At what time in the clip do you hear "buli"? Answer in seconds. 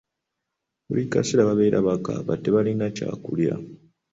0.87-1.03